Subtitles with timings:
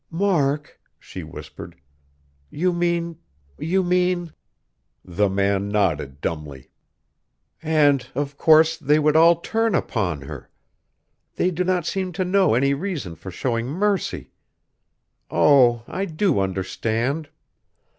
[0.09, 1.75] "Mark!" she whispered,
[2.49, 3.19] "you mean
[3.59, 4.33] you mean?"
[5.05, 6.71] The man nodded dumbly.
[7.61, 10.49] "And, of course, they would all turn upon her!
[11.35, 14.31] They do not seem to know any reason for showing mercy.
[15.29, 15.83] Oh!
[15.87, 17.29] I do understand."